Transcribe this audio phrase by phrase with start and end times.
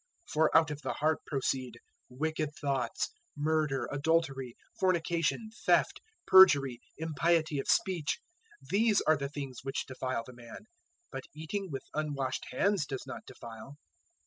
[0.29, 7.59] 015:019 For out of the heart proceed wicked thoughts, murder, adultery, fornication, theft, perjury, impiety
[7.59, 8.19] of speech.
[8.63, 10.65] 015:020 These are the things which defile the man;
[11.11, 13.77] but eating with unwashed hands does not defile."